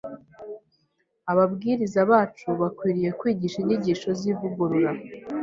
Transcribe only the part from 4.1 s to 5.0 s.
z’ivugurura